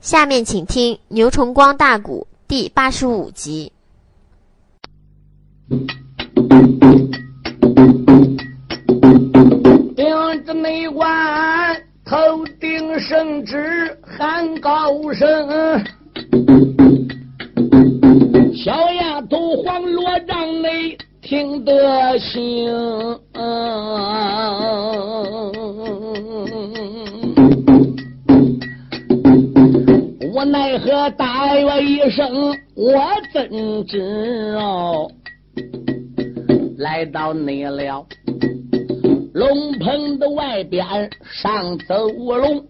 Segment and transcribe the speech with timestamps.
[0.00, 3.72] 下面请听《牛崇光大鼓》第八十五集。
[9.96, 11.76] 顶着内官
[12.06, 12.16] 头
[12.60, 15.28] 顶圣旨喊高声，
[18.54, 22.72] 小丫头黄罗帐内听得清。
[23.34, 24.17] 我
[30.50, 34.00] 奈何大我一声，我怎知
[34.56, 35.10] 哦？
[36.78, 38.06] 来到你了
[39.34, 40.84] 龙棚的外边
[41.42, 42.64] 上走龙，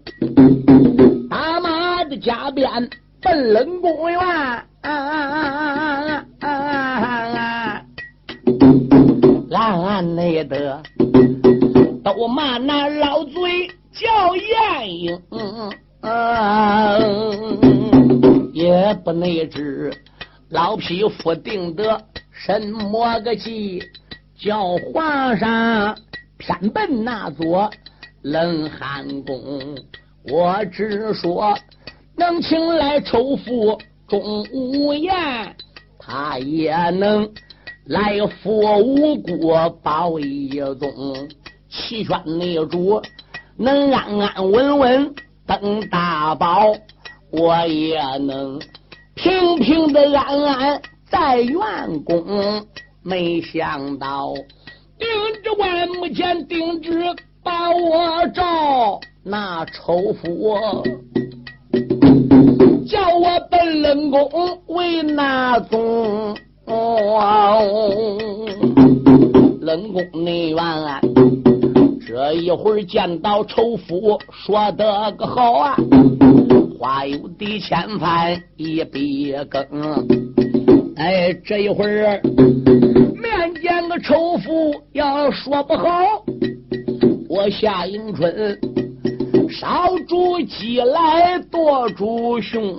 [1.29, 2.89] 打马的加鞭
[3.21, 4.19] 奔冷宫院。
[4.19, 7.85] 啊啊啊啊啊！
[9.51, 10.81] 俺内的
[12.03, 15.21] 都骂那老嘴叫晏婴。
[15.31, 15.69] 嗯，
[16.01, 17.59] 嗯
[18.53, 19.91] 也不内知
[20.49, 22.01] 老匹夫定得
[22.31, 23.83] 什么个计，
[24.39, 25.97] 叫皇上
[26.37, 27.69] 偏奔那座
[28.21, 29.77] 冷寒宫。
[30.31, 31.57] 我只说
[32.15, 35.13] 能请来仇富钟无艳，
[35.99, 37.29] 他也能
[37.85, 40.89] 来扶无辜保一宗，
[41.69, 43.01] 齐宣内主
[43.57, 45.13] 能安安稳稳。
[45.49, 46.75] 登大宝，
[47.31, 48.59] 我也能
[49.15, 51.59] 平平的安安在元
[52.05, 52.63] 宫。
[53.01, 54.31] 没想到
[54.99, 55.07] 定
[55.41, 56.91] 制万目前定制
[57.41, 60.55] 把我召那仇夫，
[62.87, 64.29] 叫我奔冷宫
[64.67, 66.37] 为那宗。
[69.61, 71.38] 冷宫内院。
[72.09, 75.75] 这一会儿见到仇夫，说得个好啊！
[76.79, 79.61] 话有抵千番，一笔更。
[80.95, 82.19] 哎，这一会儿
[83.13, 85.85] 面见个仇夫，要说不好，
[87.29, 88.59] 我夏迎春
[89.47, 92.75] 烧猪鸡来剁猪胸。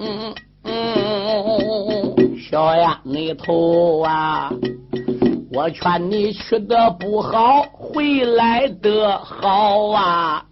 [0.64, 3.00] 嗯，小丫
[3.38, 4.52] 头啊！
[5.52, 10.44] 我劝你去的不好，回来的好啊！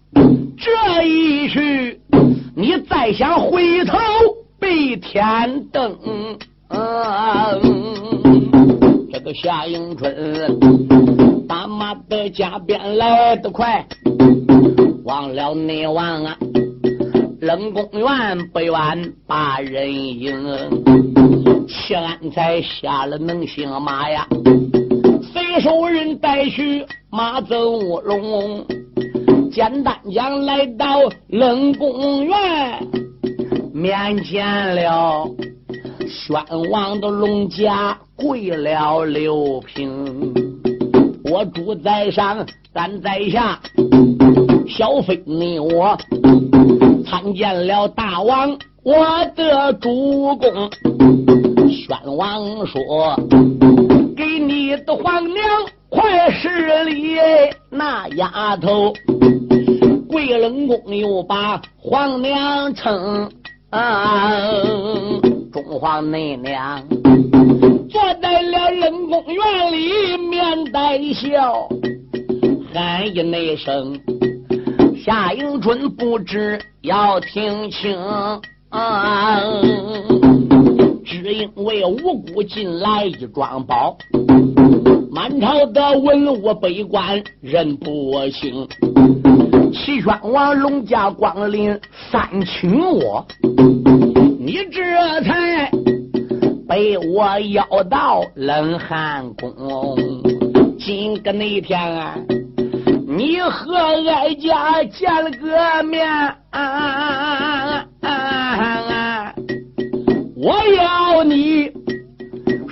[0.57, 2.01] 这一去，
[2.57, 3.97] 你再想回头
[4.59, 5.97] 被天灯。
[9.13, 10.59] 这个夏迎春，
[11.47, 13.87] 打马的加鞭来得快，
[15.05, 16.37] 忘了内王啊！
[17.41, 20.37] 冷宫院不远把人迎，
[21.69, 24.27] 谢安才下了能行马呀！
[25.33, 28.65] 随手人带去马走龙，
[29.51, 32.35] 简单讲来到冷宫院，
[33.73, 35.29] 面见了
[36.09, 40.33] 宣王的龙家跪了六平，
[41.25, 43.61] 我主在上，咱在下，
[44.69, 45.97] 小飞你我
[47.05, 48.95] 参见了大王，我
[49.37, 50.71] 的主公。
[51.71, 53.88] 宣王说。
[54.85, 55.45] 的皇娘
[55.89, 57.17] 快施礼，
[57.71, 58.93] 那丫头
[60.09, 63.31] 桂冷宫又把皇娘称，
[65.53, 66.83] 中皇内娘
[67.89, 71.69] 坐在了冷宫院里面带笑，
[72.75, 73.99] 喊一那声
[75.05, 77.97] 夏迎春不知要听清。
[81.09, 83.97] 只因为无辜进来一桩宝，
[85.11, 88.69] 满朝的文武百官认不清。
[89.73, 91.81] 齐宣王龙家光临
[92.11, 93.27] 三请我，
[94.39, 94.83] 你这
[95.23, 95.71] 才
[96.69, 99.97] 被我邀到冷寒宫。
[100.79, 102.15] 今个那天啊，
[103.07, 103.75] 你和
[104.11, 106.07] 哀家见了个面。
[106.51, 108.98] 啊啊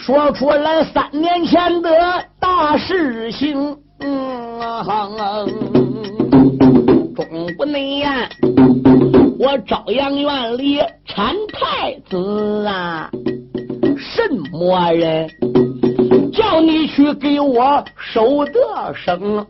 [0.07, 1.91] 说出来三年前的
[2.39, 3.77] 大事情。
[3.99, 5.45] 嗯啊，
[7.17, 7.27] 中
[7.59, 8.29] 不内呀，
[9.37, 13.11] 我朝阳院里产太子啊，
[13.99, 14.23] 什
[14.53, 15.29] 么人
[16.33, 19.45] 叫你去给我守得生？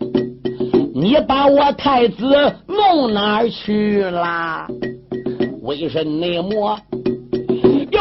[0.95, 2.25] 你把我太子
[2.67, 4.67] 弄哪儿去了？
[5.61, 6.79] 为什么？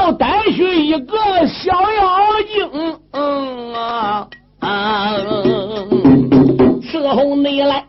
[0.06, 1.18] 要带去一个
[1.48, 2.20] 小妖
[2.54, 4.28] 精，嗯啊
[4.60, 5.18] 啊！
[6.84, 7.84] 伺候你来，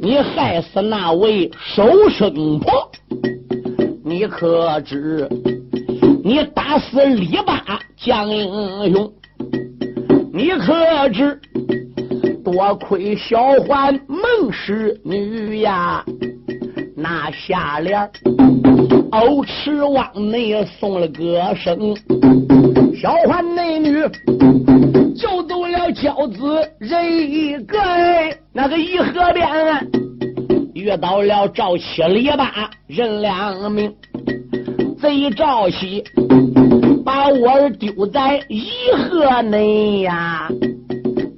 [0.00, 2.90] 你害死那位收生婆，
[4.02, 5.28] 你可知？
[6.24, 7.62] 你打死李八
[7.98, 9.12] 将英雄，
[10.32, 11.38] 你可知？
[12.42, 16.02] 多亏小环孟氏女呀，
[16.96, 18.10] 那下联
[19.14, 21.96] 欧池往内送了歌声，
[23.00, 23.92] 小环内女
[25.16, 27.78] 就走了娇子人一个，
[28.52, 29.48] 那个颐和边
[30.74, 33.94] 遇到了赵七李八人两命。
[35.00, 36.02] 贼赵喜
[37.04, 38.64] 把我丢在颐
[38.96, 40.48] 和内呀，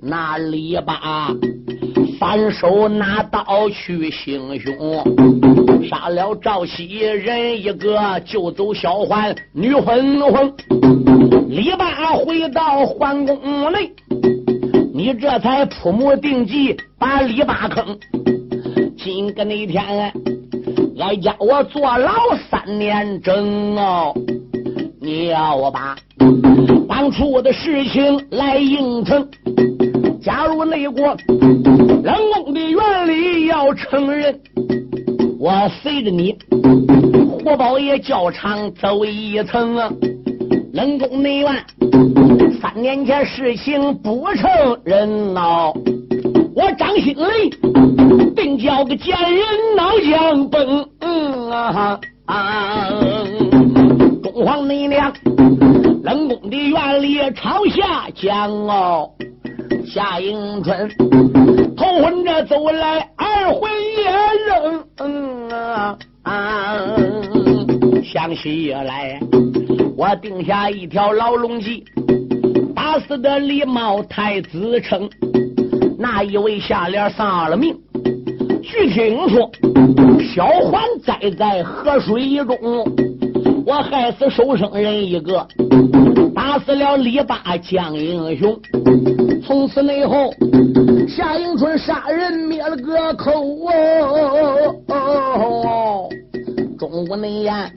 [0.01, 1.29] 那李八
[2.19, 5.05] 反手拿刀去行凶，
[5.89, 10.53] 杀了赵喜人一个，救走小环女混混。
[11.49, 13.91] 李八回到皇宫内，
[14.95, 17.99] 你这才铺木定计把李八坑。
[18.99, 20.13] 今个那天。
[20.99, 22.11] 挨家我坐牢
[22.51, 24.15] 三年整哦，
[24.99, 25.95] 你要我把
[26.89, 29.29] 当初的事情来应承。
[30.27, 31.17] 假如内国
[32.03, 34.37] 冷宫的原理要承认，
[35.39, 36.37] 我随着你
[37.45, 39.89] 活宝爷教场走一层啊。
[40.73, 41.65] 冷宫内院
[42.61, 44.51] 三年前事情不承
[44.85, 45.73] 认哦。
[46.57, 47.49] 我张新雷
[48.35, 52.91] 定叫个贱人脑浆崩，嗯啊啊！
[54.25, 55.13] 中皇内娘
[56.03, 59.09] 冷宫的院里朝下讲哦，
[59.87, 60.89] 夏迎春
[61.77, 64.11] 头昏着走来，二魂也
[64.47, 66.97] 扔，嗯啊啊！
[68.05, 69.21] 想起来，
[69.97, 71.85] 我定下一条牢笼计，
[72.75, 75.09] 打死的李茂太子称。
[75.99, 77.75] 那一位下联丧了命，
[78.63, 79.51] 据听说
[80.35, 82.57] 小环栽在河水中，
[83.67, 85.47] 我害死守生人一个，
[86.35, 88.59] 打死了李八将英雄。
[89.47, 90.35] 从此以后，
[91.07, 94.75] 夏迎春杀人灭了个口哦。
[94.89, 96.09] 哦哦
[96.77, 97.73] 中午内言，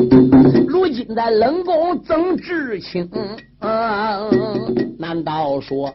[0.67, 3.07] 如今在冷宫曾知青，
[4.97, 5.93] 难道说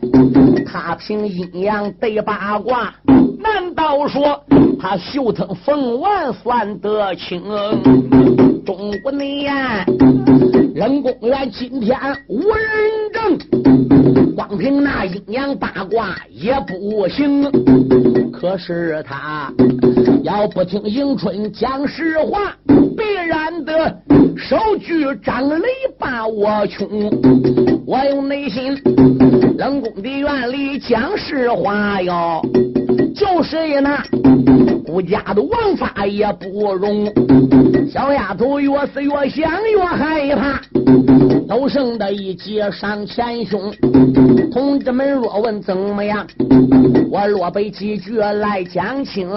[0.64, 2.94] 他凭阴阳对八卦？
[3.40, 4.40] 难道说
[4.78, 7.42] 他绣藤凤丸算得清？
[8.64, 9.52] 中午内言，
[10.74, 12.58] 冷宫院今天无人
[13.12, 17.48] 证，光凭那阴阳八卦也不行。
[18.32, 19.52] 可是他
[20.24, 22.52] 要不听迎春讲实话。
[22.96, 23.96] 必然的，
[24.36, 26.88] 手举张雷把我穷。
[27.86, 28.76] 我用内心
[29.56, 32.42] 冷宫的院里讲实话哟，
[33.14, 34.04] 就是那
[34.84, 37.04] 顾家的王法也不容。
[37.94, 40.60] 小丫头越思越想越害怕，
[41.46, 43.72] 都剩的一截上前胸。
[44.50, 46.26] 同志们若问怎么样，
[47.08, 49.30] 我落背几句来讲清。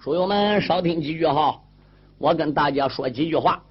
[0.00, 1.56] 书友们少听几句哈，
[2.18, 3.62] 我跟大家说几句话。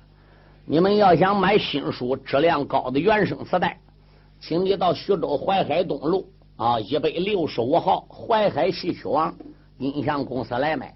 [0.65, 3.77] 你们要想买新书、质量高的原声磁带，
[4.39, 9.35] 请你到徐州淮海东路啊一百六十五号淮海戏曲网
[9.79, 10.93] 音像公司来买。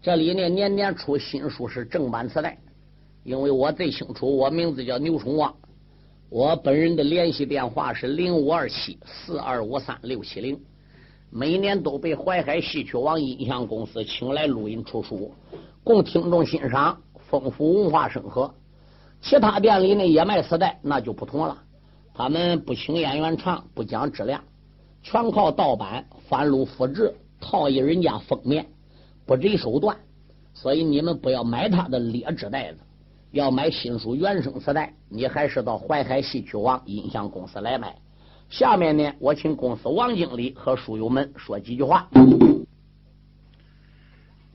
[0.00, 2.56] 这里呢年年出新书是正版磁带，
[3.24, 5.54] 因为我最清楚，我名字叫牛崇旺，
[6.28, 10.60] 我本人的联系电话是零五二七四二五三六七零。
[11.32, 15.32] 每年都被淮海戏曲网音像公司请来录音出书，
[15.84, 18.52] 供听众欣赏，丰富文化生活。
[19.22, 21.56] 其他店里呢也卖磁带，那就不同了。
[22.14, 24.42] 他们不请演员唱，不讲质量，
[25.02, 28.66] 全靠盗版、翻录、复制、套印人家封面，
[29.26, 29.96] 不择手段。
[30.52, 32.80] 所以你们不要买他的劣质袋子，
[33.30, 37.96] 要买新书原声磁带，你还是到淮海戏曲网音像公司来买。
[38.50, 42.10] 下面呢，我请公司王经理和书友们说几句话。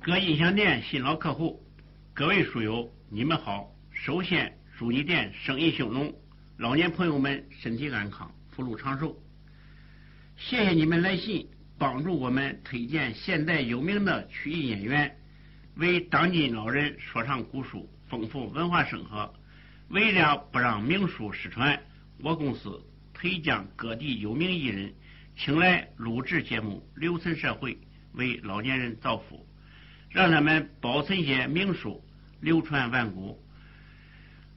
[0.02, 1.64] 各音响店新老客户，
[2.14, 3.72] 各位书友，你们好！
[3.92, 6.14] 首先祝你店生意兴隆，
[6.58, 9.16] 老年朋友们身体安康，福禄长寿。
[10.36, 15.18] 谢谢你们来信，帮助我们推荐现代有名的曲艺演员，
[15.76, 19.34] 为当今老人说唱古书，丰富文化生活。
[19.90, 21.82] 为了不让名书失传，
[22.22, 22.82] 我公司。
[23.18, 24.94] 推将各地有名艺人
[25.38, 27.78] 请来录制节目，留存社会，
[28.12, 29.48] 为老年人造福，
[30.10, 32.04] 让他们保存些名书，
[32.42, 33.42] 流传万古。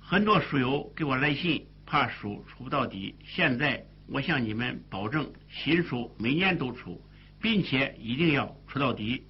[0.00, 3.14] 很多书友给我来信，怕书出不到底。
[3.24, 7.00] 现在我向你们保证，新书每年都出，
[7.40, 9.24] 并且一定要出到底。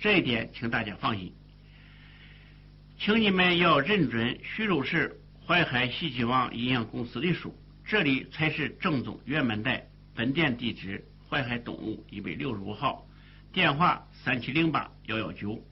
[0.00, 1.32] 这一点请大家放心。
[2.98, 9.86] 请你们要认准徐州市淮海西岐王营养公司的书，这里才是正宗原版带。
[10.14, 13.06] 本店地址：淮海东路一百六十五号，
[13.52, 15.62] 电话三七零八幺幺九。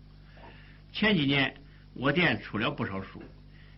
[0.92, 1.54] 前几年
[1.94, 3.22] 我店出了不少书，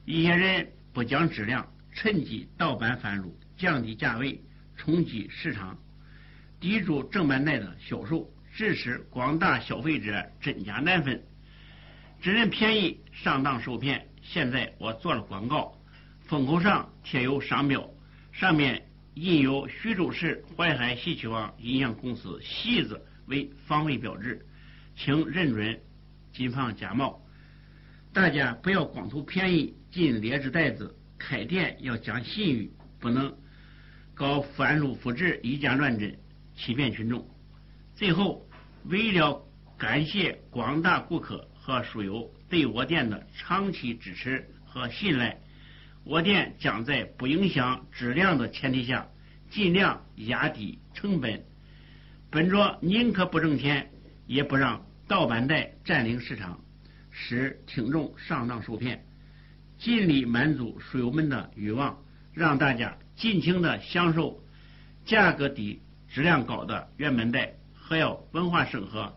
[0.05, 4.41] 一些人不讲质量，趁机盗版贩入，降低价位，
[4.77, 5.79] 冲击市场，
[6.61, 11.23] 抵住正版带的销售，致使广大消费者真假难分。
[12.21, 15.79] 只认便宜上当受骗，现在我做了广告，
[16.27, 17.89] 封口上贴有商标，
[18.33, 24.45] 上面印有徐州市淮海戏曲王营养公司“戏”字为防伪标志，
[24.97, 25.79] 请认准，
[26.33, 27.23] 谨防假冒。
[28.13, 33.37] 大家不要光图便宜进劣质袋子，开店要讲信誉，不能
[34.15, 36.19] 搞翻录复制、以假乱真，
[36.57, 37.29] 欺骗群众。
[37.95, 38.47] 最后，
[38.85, 39.45] 为了
[39.79, 41.47] 感谢广大顾客。
[41.67, 45.37] 和书友对我店的长期支持和信赖，
[46.05, 49.09] 我店将在不影响质量的前提下，
[49.51, 51.45] 尽量压低成本，
[52.31, 53.91] 本着宁可不挣钱，
[54.29, 56.61] 也不让盗版带占领市场，
[57.11, 59.05] 使听众上当受骗，
[59.77, 61.99] 尽力满足书友们的欲望，
[62.33, 64.41] 让大家尽情的享受
[65.05, 65.81] 价格低、
[66.17, 69.13] 质量高的原版带，还要文化生活。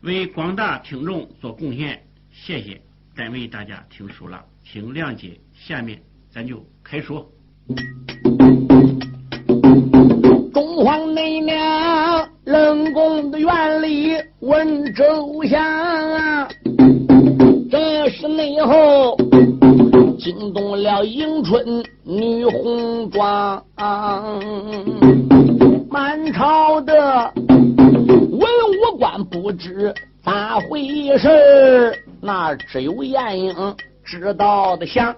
[0.00, 2.80] 为广大听众做贡献，谢谢，
[3.14, 5.38] 单为大家听书了，请谅解。
[5.52, 7.30] 下面咱就开说。
[10.54, 16.48] 中皇内娘冷宫的院里问周详啊，
[17.70, 19.14] 这是内后
[20.18, 23.62] 惊动了迎春女红妆，
[25.90, 27.32] 满朝的。
[27.36, 29.92] 文武官不知
[30.22, 35.14] 咋回事那只有晏婴知道的详。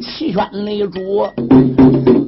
[0.00, 1.28] 齐宣内主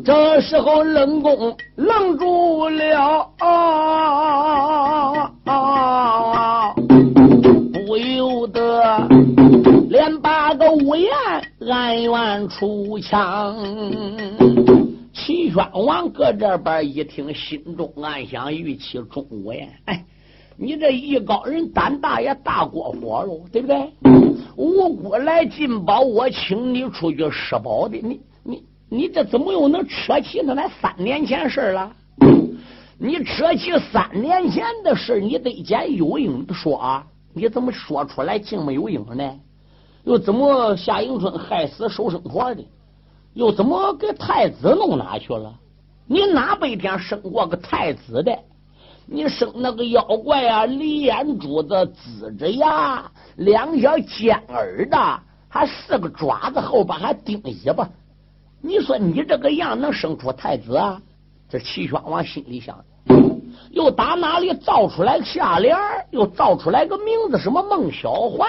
[0.04, 3.30] 这时候冷宫愣住了，
[7.86, 8.82] 不由得
[9.88, 11.10] 连八个五言
[11.70, 13.56] 暗怨出腔。
[15.20, 20.04] 齐宣王搁这边一听，心中暗想：玉器钟无艳，哎，
[20.56, 23.92] 你这艺高人胆大也大过火喽，对不对？
[24.56, 31.92] 无辜来进宝，我请你出去施宝的，你你你这怎么又能扯起那来三年前事了？
[32.98, 37.06] 你扯起三年前的事，你得见有影的说啊！
[37.34, 39.38] 你怎么说出来竟没有影呢？
[40.04, 42.64] 又怎么夏迎春害死收生婆的？
[43.34, 45.54] 又怎么给太子弄哪去了？
[46.06, 48.36] 你哪一天生过个太子的？
[49.06, 51.74] 你生那个妖怪啊，梨眼珠子、
[52.20, 57.88] 呲着牙、两小尖耳的，还四个爪子后边还钉尾巴。
[58.60, 61.00] 你说你这个样能生出太子啊？
[61.48, 62.84] 这齐宣王心里想，
[63.70, 65.76] 又打哪里造出来个下联？
[66.10, 68.48] 又造出来个名字，什么孟小环？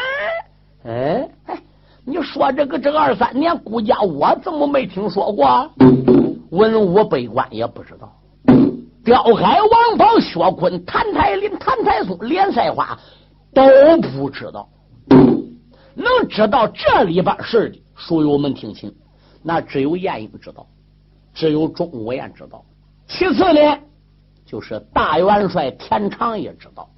[0.85, 1.61] 哎哎。
[2.03, 5.69] 你说这个这个二三年，顾家我怎么没听说过？
[6.49, 8.11] 文武百官也不知道。
[9.03, 12.97] 刁海、王宝、薛坤、谭台林、谭台松、连赛花
[13.53, 13.63] 都
[13.97, 14.67] 不知道。
[15.95, 18.93] 能知道这里边事的书友们听清，
[19.43, 20.67] 那只有晏婴知道，
[21.33, 22.63] 只有钟无艳知道。
[23.07, 23.79] 其次呢，
[24.45, 26.89] 就是大元帅田常也知道。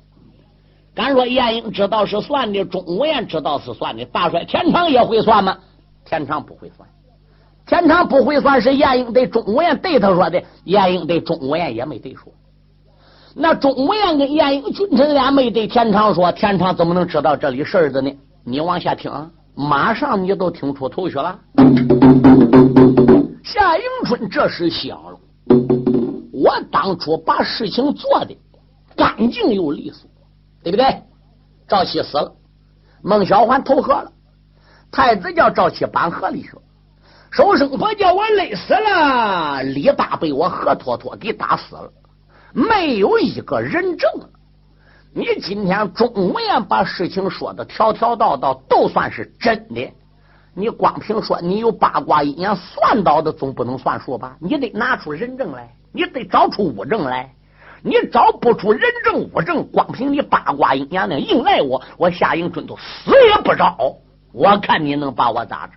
[0.95, 5.57] 敢说晏婴知道是算的，钟无艳知道是算的，大帅田常也会算吗？
[6.05, 6.87] 田常不会算，
[7.65, 12.31] 田常不会算是晏婴对钟无艳对他说的，晏婴对钟无艳也没对说。
[13.35, 18.15] 那钟无艳跟晏婴君臣俩没对田常说，田常怎么能知道这里事儿的呢？
[18.43, 19.11] 你往下听，
[19.55, 21.39] 马上你都听出头绪了。
[23.43, 25.19] 夏迎春这时想了，
[26.31, 28.37] 我当初把事情做的
[28.95, 30.07] 干净又利索。
[30.63, 31.03] 对不对？
[31.67, 32.35] 赵七死了，
[33.01, 34.11] 孟小环投河了，
[34.91, 36.51] 太子叫赵七搬河里去，
[37.31, 41.91] 收生婆叫我累死了，李大被我活脱脱给打死了，
[42.53, 44.09] 没有一个人证。
[45.15, 49.93] 你今天钟无艳把事情说的条条道道都算是真的，
[50.53, 54.37] 你光凭说你有八卦阴阳算到的，总不能算数吧？
[54.39, 57.33] 你得拿出人证来，你得找出物证来。
[57.85, 63.75] 你找不出人证物证，光凭你八卦阴阳的硬赖我，我夏迎春都死也不找。
[64.31, 65.73] 我看你能把我咋着？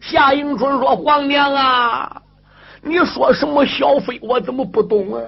[0.00, 2.22] 夏迎春说：“皇娘啊，
[2.80, 5.20] 你说什么小妃，我怎么不懂啊？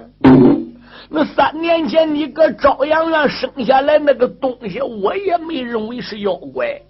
[1.09, 6.81] 那三年前你搁朝阳院生下来那个东西，我也没认为是妖怪。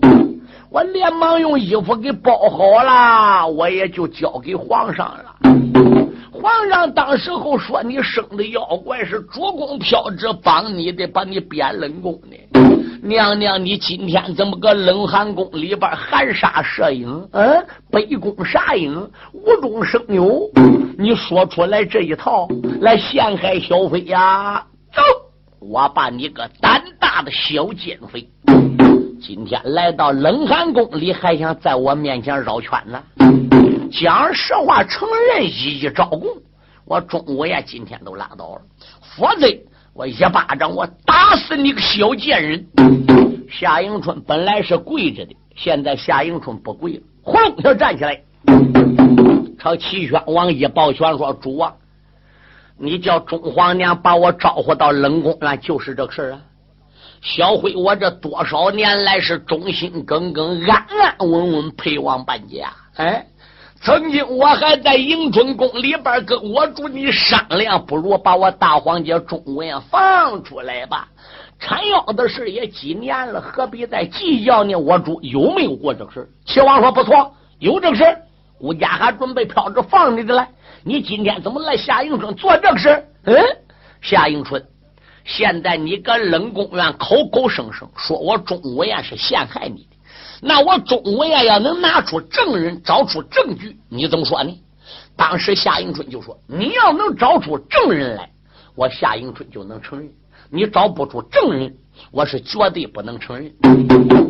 [0.69, 6.00] 我连忙用衣服给包好了，我也就交给皇上了。
[6.33, 12.37] 皇上当时候说你生的妖怪是主公飘旨帮你的，把你贬冷宫的。
[13.03, 17.27] 娘娘，你今天怎么个冷寒宫里边含沙射影？
[17.33, 20.49] 嗯，杯弓杀影，无中生有。
[20.97, 22.47] 你说出来这一套
[22.79, 24.65] 来陷害小飞呀？
[24.93, 25.01] 走，
[25.59, 28.29] 我把你个胆大的小奸妃，
[29.21, 33.60] 今天来到冷寒宫里，还想在我面前绕圈子？
[33.91, 36.21] 讲实话，承认一一招供，
[36.85, 38.61] 我钟无艳今天都拉倒了，
[39.17, 39.47] 否则。
[39.93, 42.65] 我一巴掌，我打死你个小贱人！
[43.51, 48.21] 夏迎春本来是跪着的，现在夏迎春不跪了，轰就站起来，
[49.59, 51.73] 朝齐宣王一抱拳说：“主啊，
[52.77, 56.39] 你叫中皇娘把我招呼到冷宫院，就是这个事儿啊！
[57.21, 63.27] 小辉，我这多少年来是忠心耿耿、安安稳稳陪王半家，哎。”
[63.83, 71.07] 曾经我还在迎春宫里边跟我主你商量，不如把我大皇姐钟无艳放出来吧。
[71.57, 74.75] 缠腰的事也几年了，何必再计较呢？
[74.75, 76.29] 我主有没有过这个事？
[76.45, 78.03] 齐王说不错，有这个事。
[78.59, 80.47] 吴家还准备飘着放你的来，
[80.83, 83.03] 你今天怎么来夏迎春做这个事？
[83.25, 83.35] 嗯，
[84.01, 84.63] 夏迎春，
[85.23, 89.87] 现在你跟冷宫院口口声声说我钟无艳是陷害你。
[90.43, 94.51] 那我钟无艳要能拿出证人，找出证据，你怎么说呢？
[95.15, 98.27] 当时夏迎春就说：“你要能找出证人来，
[98.75, 100.07] 我夏迎春就能承认；
[100.49, 101.71] 你找不出证人，
[102.11, 103.53] 我是绝对不能承认。”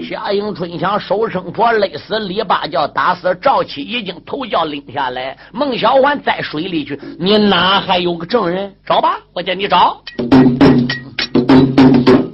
[0.04, 8.76] 夏迎春想收生婆勒死李八叫打死赵七，已经头轿拎下来，孟小环在水里去，你哪还有个证人？
[8.86, 10.04] 找吧，我叫你找。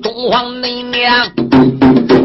[0.02, 1.32] 中皇内娘。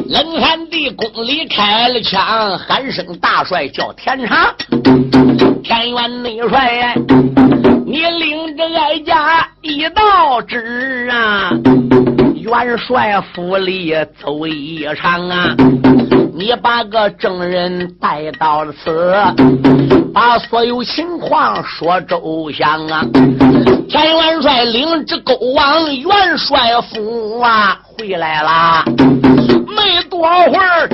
[0.09, 4.55] 冷寒地宫里开了枪，喊声大帅叫田常，
[5.63, 6.95] 田元内帅，
[7.87, 11.51] 你领着哀家一道旨啊，
[12.35, 15.55] 元帅府里走一场啊，
[16.35, 19.15] 你把个证人带到了此，
[20.13, 23.05] 把所有情况说周详啊。
[23.89, 28.85] 田元帅领着勾王元帅府啊，回来了。
[29.75, 30.89] 没多会儿，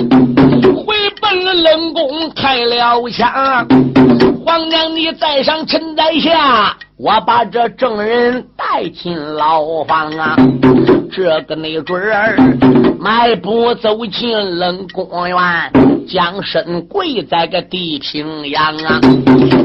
[0.75, 3.67] 回奔了冷宫开了枪。
[4.45, 10.35] 皇娘，你在上，臣在下，我把这证人带进牢房啊。
[11.11, 12.35] 这个没准儿，
[12.99, 15.37] 迈步走进冷宫院，
[16.07, 18.99] 将身跪在个地平阳啊。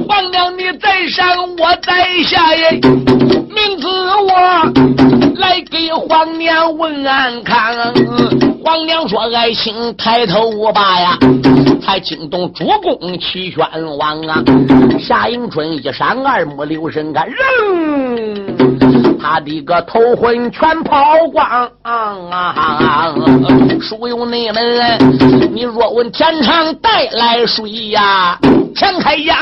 [0.09, 4.73] 皇娘，你在上，我在下耶，名字我
[5.37, 7.75] 来给皇娘问安康。
[8.65, 11.19] 皇娘说：“爱卿抬头我爸呀，
[11.83, 14.43] 才惊动主公齐宣王啊！”
[14.99, 17.37] 夏迎春一闪二目留神看，扔
[19.21, 23.15] 他的个头魂全抛光啊！
[23.79, 28.39] 书有你们，你若问天长带来谁呀？
[28.75, 29.37] 钱开阳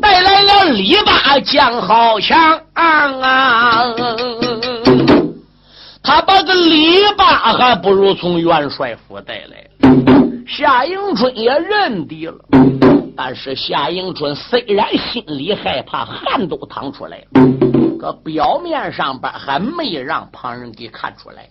[0.00, 2.38] 带来了李八将好强
[2.74, 3.92] 啊！
[6.02, 9.70] 他把个篱笆还不如从元帅府带来。
[10.48, 12.36] 夏迎春也认敌了，
[13.16, 17.26] 但是夏迎春虽然心里害怕，汗都淌出来了，
[18.00, 21.48] 可表面上边还没让旁人给看出来。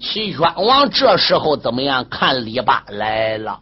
[0.00, 2.04] 齐宣王这时候怎么样？
[2.10, 3.58] 看篱笆来了。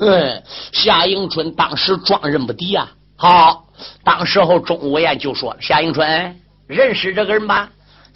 [0.00, 2.88] 嗯，夏迎春当时装认不敌啊。
[3.16, 3.64] 好，
[4.02, 7.68] 当时候钟无艳就说：“夏迎春认识这个人吧？”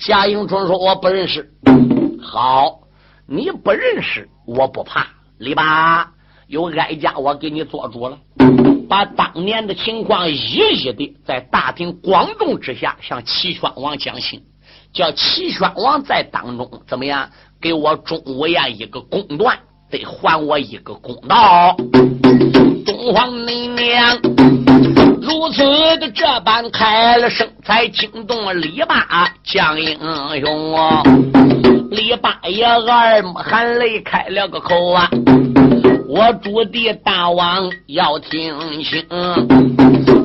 [0.04, 1.48] 夏迎春说：“我不认识。”
[2.20, 2.80] 好，
[3.24, 5.06] 你不认识我不怕。
[5.38, 6.10] 李八
[6.48, 8.18] 有哀家，我给你做主了，
[8.88, 14.42] 把当年的情况一一的在大庭广众之下向齐宣王讲清，
[14.92, 19.56] 叫齐宣王在当中怎么样给我钟无艳一个公断，
[19.88, 21.76] 得还我一个公道。
[22.84, 24.61] 东皇内娘。
[25.32, 25.62] 如此
[25.96, 31.02] 的这般开了声，才惊动了李八将英雄。
[31.90, 35.08] 李八爷二目含泪开了个口啊！
[36.06, 39.02] 我主的大王要听清，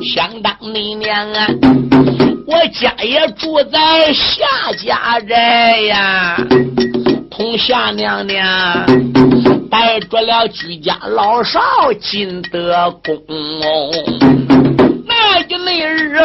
[0.02, 1.46] 想当年啊，
[2.46, 4.44] 我家也住在夏
[4.76, 6.36] 家寨呀，
[7.30, 8.46] 同夏娘娘
[9.70, 11.60] 带着了居家老少
[11.98, 13.16] 进得宫。
[15.30, 16.18] 那一那日，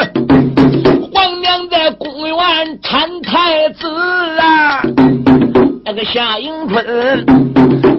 [1.12, 3.86] 皇娘在宫院产太子
[4.40, 4.82] 啊，
[5.84, 7.26] 那个夏迎春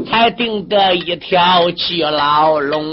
[0.07, 2.89] 才定得一条鸡牢笼，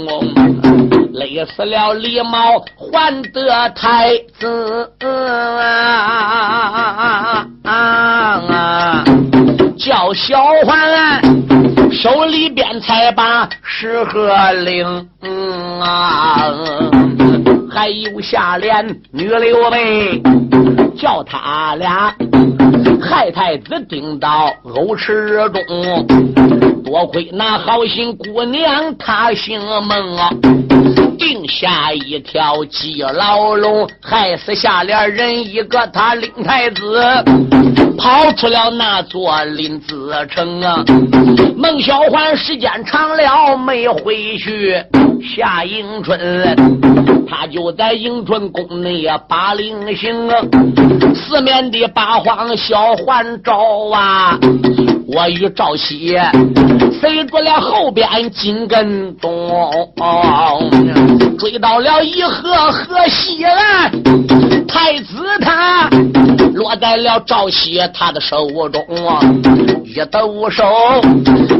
[1.14, 4.92] 累死了李茂，还得太子
[7.64, 9.02] 啊！
[9.84, 11.20] 叫小环
[11.90, 15.08] 手里边才把十合令
[15.80, 16.52] 啊！
[17.68, 20.22] 还有下联女刘备，
[20.96, 22.14] 叫他俩
[23.00, 26.06] 害太子顶到欧池中。
[26.84, 30.30] 多亏那好心姑娘，她姓孟啊，
[31.18, 37.00] 定下一条鸡牢笼，害死下联人一个，他领太子
[37.96, 40.84] 跑出了那座林子城啊。
[41.56, 44.76] 孟小环时间长了没回去，
[45.34, 46.18] 夏迎春。
[47.26, 50.36] 他就在迎春宫内啊，把令行啊，
[51.14, 53.58] 四面的八荒小环照
[53.92, 54.38] 啊，
[55.08, 56.16] 我与赵喜
[57.00, 59.28] 随着了后边紧跟踪，
[61.40, 63.90] 追到了一河河西岸，
[64.68, 65.90] 太子他
[66.54, 68.80] 落在了赵喜他的手中，
[69.84, 70.64] 一抖手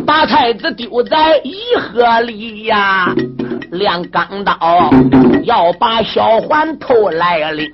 [0.06, 3.12] 把太子丢在一河里呀。
[3.72, 4.90] 练钢刀
[5.44, 7.70] 要把小环偷来领，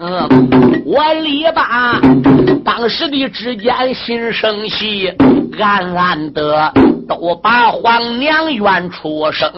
[0.85, 2.01] 我李八
[2.65, 5.13] 当时的之间心生喜，
[5.59, 6.73] 暗暗的
[7.09, 9.51] 都把皇娘怨出声。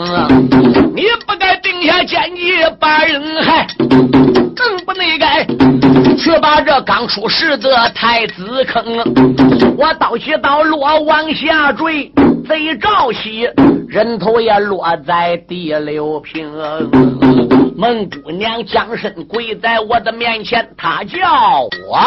[0.95, 3.67] 你不该定下奸计把人害，
[4.55, 5.45] 更不内该
[6.17, 8.83] 去把这刚出世的太子坑。
[9.77, 12.13] 我刀起刀落往下坠。
[12.49, 13.49] 贼赵喜
[13.87, 16.51] 人头也落在第六平，
[17.81, 21.99] 孟姑娘将身跪在我的面前，她叫我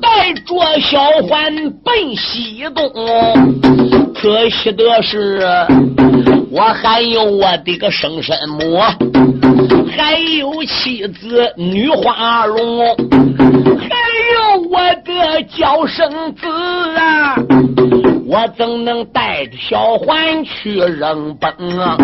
[0.00, 1.54] 带着小环
[1.84, 2.90] 奔西东。
[4.14, 5.42] 可惜的是，
[6.54, 8.78] 我还有我的个生身母，
[9.96, 12.94] 还有妻子女花容，
[13.78, 13.96] 还
[14.34, 16.46] 有我的娇生子
[16.94, 17.36] 啊。
[18.26, 21.96] 我怎能带着小环去扔崩啊？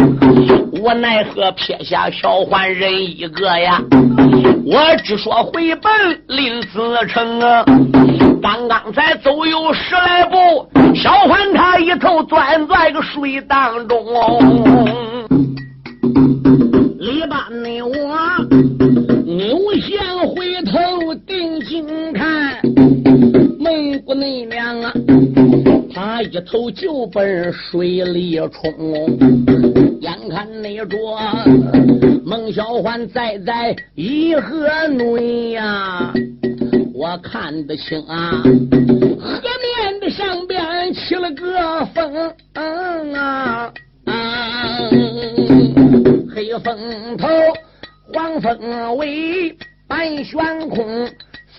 [0.83, 3.79] 我奈何撇下小环人一个呀？
[4.65, 5.93] 我只说回奔
[6.27, 7.65] 林子城啊！
[8.41, 12.78] 刚刚才走有十来步，小环他一头钻钻
[13.13, 14.05] 水当中。
[16.99, 17.91] 李八内我
[19.25, 22.61] 扭向回头定睛看，
[23.59, 24.93] 蒙古那娘啊！
[25.95, 28.73] 他一头就奔水里冲，
[30.01, 30.97] 眼看那着
[32.25, 36.13] 孟小环栽在一河内呀，
[36.95, 40.47] 我看得清啊，河面的上
[41.35, 42.35] 个风
[43.15, 43.73] 啊，
[46.35, 47.29] 黑风头，
[48.13, 51.09] 黄风尾，半悬空，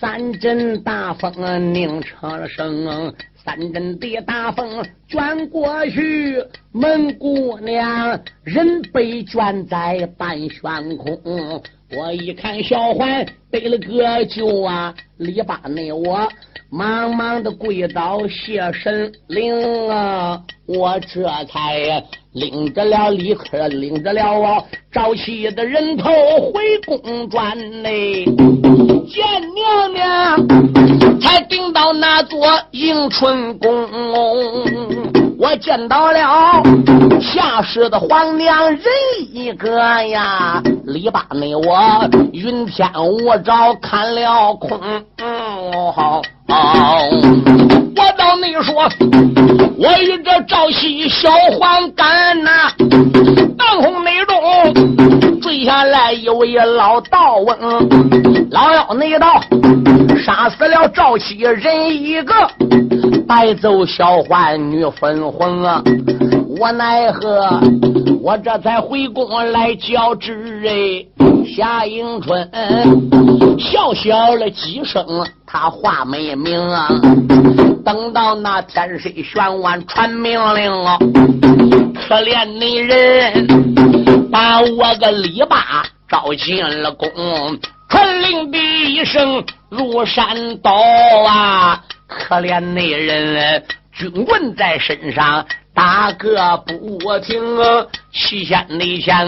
[0.00, 3.14] 三阵大风拧成声。
[3.42, 11.62] 三阵的大风卷过去，蒙姑娘人被卷在半悬空。
[11.96, 16.28] 我一看小环背了个酒啊，篱笆内我
[16.70, 26.10] 忙忙的跪倒谢神灵啊，我这才领着了李克，领着了我赵七的人头
[26.52, 28.24] 回宫转内。
[28.24, 32.38] 见娘娘，才顶到那座
[32.70, 36.62] 迎春宫，我见到了
[37.18, 38.82] 下世的皇娘人
[39.32, 44.78] 一个呀，李八内我云天雾罩看了空，
[45.16, 46.20] 嗯好。
[46.46, 48.86] 我到你说，
[49.78, 52.70] 我与这赵西小黄干呐，
[56.10, 59.40] 坠下来一老道翁，老妖内道
[60.24, 62.34] 杀死了赵喜人一个，
[63.28, 65.82] 带走小环女粉红啊！
[66.58, 67.60] 我奈何？
[68.20, 72.50] 我这才回宫来交旨哎，夏迎春
[73.58, 75.06] 笑笑了几声，
[75.46, 76.88] 他话没明啊。
[77.84, 80.98] 等到那天水玄万传命令了，
[81.94, 85.56] 可怜那人把我个篱笆
[86.10, 87.08] 招进了宫，
[87.88, 90.72] 传令的一声如山倒
[91.26, 91.84] 啊！
[92.08, 95.46] 可怜那人军棍在身上。
[95.72, 97.40] 打个不停，
[98.12, 99.24] 七仙内前，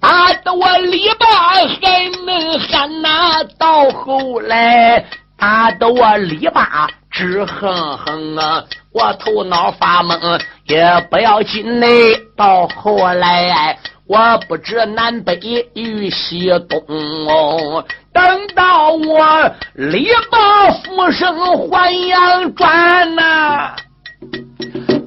[0.00, 5.04] 打得我篱笆还能喊呐，到后来
[5.36, 8.64] 打得我篱笆直哼哼啊！
[8.92, 11.88] 我头脑发懵也不要紧嘞。
[12.36, 15.38] 到后来我不知南北
[15.74, 16.78] 与西东
[17.26, 17.84] 哦。
[18.12, 18.22] 等
[18.54, 21.36] 到我篱笆复生
[21.68, 23.74] 还阳转呐，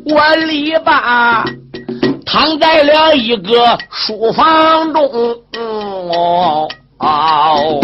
[0.06, 1.44] 我篱笆。
[2.30, 5.02] 躺在了一个书房中，
[5.54, 6.68] 哦，
[7.00, 7.82] 哦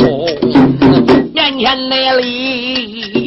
[1.33, 3.25] 面前那里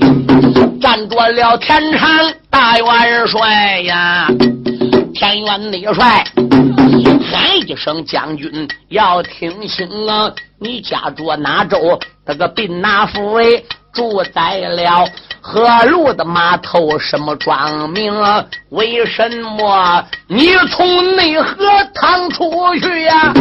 [0.79, 2.11] 站着了田常
[2.51, 4.29] 大元帅呀，
[5.16, 6.22] 田元内帅
[7.33, 10.31] 喊一声将军，要听清啊！
[10.61, 11.98] 你家住哪州？
[12.26, 13.33] 那个兵哪府？
[13.37, 13.44] 哎，
[13.94, 15.09] 住在了。
[15.40, 18.12] 河路的码头什么庄名？
[18.68, 19.26] 为什
[19.57, 22.50] 么你从内河淌出
[22.83, 23.33] 去呀？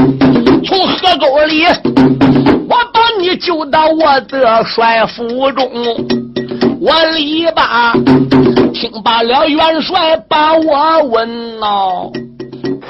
[0.66, 1.66] 从河沟里，
[2.70, 5.70] 我把你救到我的帅府中。
[6.86, 12.12] 我篱笆听罢了，元帅把我问喽，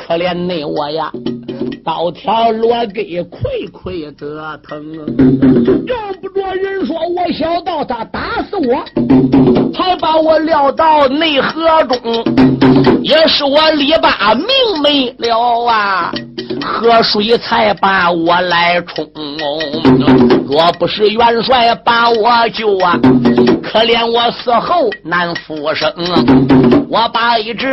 [0.05, 1.10] 可怜那我呀。
[1.86, 4.84] 刀条落给亏亏的疼，
[5.86, 8.84] 要不着人说我小道他打死我，
[9.71, 12.00] 才把我撂到内河中，
[13.04, 14.48] 也是我篱笆命
[14.82, 16.12] 没了啊，
[16.60, 19.08] 河水才把我来冲。
[20.48, 23.00] 若不是元帅把我救啊，
[23.62, 25.93] 可怜我死后难复生。
[26.88, 27.67] 我把一这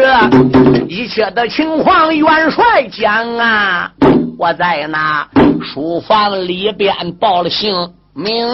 [0.88, 3.90] 一切的情况元帅讲啊。
[4.38, 5.26] 我在那
[5.62, 8.46] 书房里边报了姓名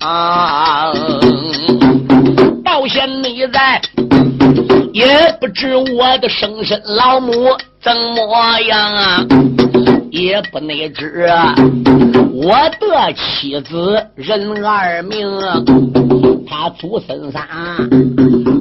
[0.00, 0.92] 啊，
[2.64, 3.93] 到现在也不
[5.54, 7.32] 知我的生身老母
[7.80, 9.26] 怎么样啊，
[10.10, 11.30] 也不内知
[12.32, 15.26] 我的妻子任二名，
[16.48, 17.46] 他祖孙仨，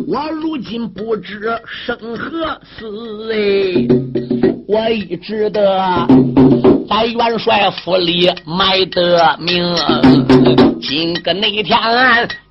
[0.07, 3.87] 我如今不知生何死哎。
[4.65, 6.07] 我一直的
[6.87, 9.75] 在元帅府里埋的名，
[10.81, 11.77] 今个那天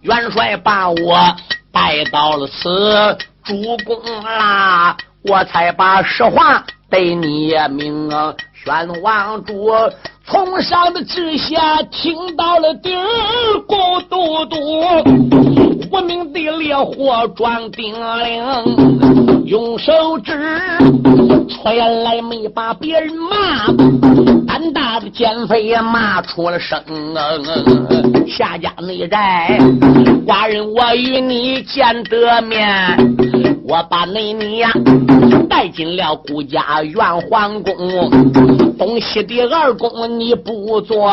[0.02, 1.36] 元帅把我
[1.72, 8.10] 带到了此主公啦，我才把实话对你明。
[8.64, 9.70] 宣王主
[10.24, 13.04] 从上的至下听到了底儿，
[13.66, 14.56] 咕嘟嘟，
[15.90, 20.38] 无名的烈火撞叮铃，用手指。
[21.64, 23.66] 原来没把别人骂，
[24.46, 26.80] 胆大的奸匪也骂出了声。
[28.28, 29.58] 下家内宅，
[30.26, 32.96] 寡人我与你见得面，
[33.64, 34.70] 我把内你呀
[35.48, 38.10] 带进了顾家元皇宫，
[38.78, 41.08] 东西的二宫你不做，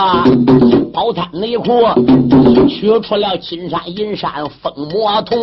[0.92, 1.66] 宝滩内库
[2.68, 4.32] 取出了金山银山
[4.62, 5.38] 封魔铜，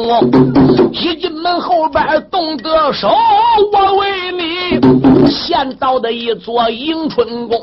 [0.92, 3.08] 一进门后边动得手，
[3.72, 5.30] 我为你。
[5.30, 7.58] 现造的一座迎春宫，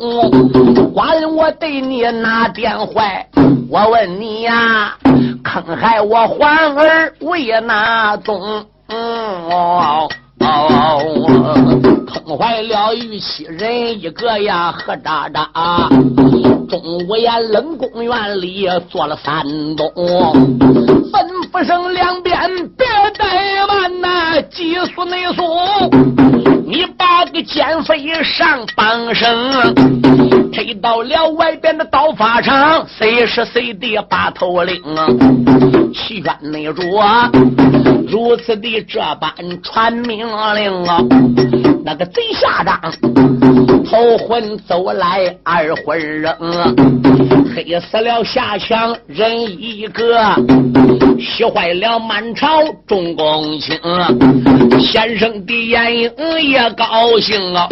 [0.93, 3.27] 寡人我对你哪点坏？
[3.69, 4.95] 我问你呀，
[5.43, 8.65] 坑害我环儿为哪宗？
[8.87, 15.89] 哦哦，坑坏了玉妻人一个呀，何渣渣！
[16.69, 19.43] 中午呀，冷宫院里坐了三
[19.75, 19.87] 冬，
[21.11, 22.35] 吩咐声两边
[22.77, 22.85] 别
[23.17, 25.43] 怠慢呐，急速内速。
[26.65, 29.75] 你把个奸匪上绑绳，
[30.51, 34.81] 推到了外边的刀法场，随时随地把头领？
[35.93, 36.81] 齐宣内主
[38.07, 40.97] 如此的这般传命令啊！
[41.83, 42.79] 那个贼下帐，
[43.85, 46.33] 头魂走来二魂扔，
[47.55, 50.19] 黑死了下墙人一个，
[51.19, 52.47] 气坏了满朝
[52.87, 53.77] 众公卿，
[54.79, 57.67] 先生的眼影也高兴啊！